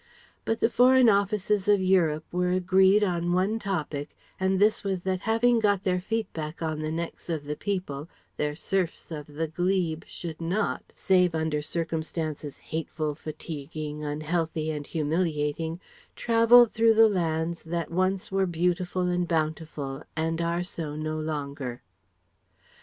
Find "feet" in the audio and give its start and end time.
6.01-6.33